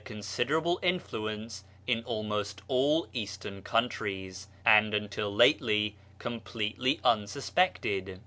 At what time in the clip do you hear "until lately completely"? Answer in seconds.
4.95-6.99